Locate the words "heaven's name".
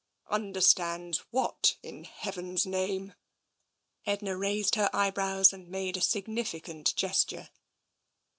2.05-3.13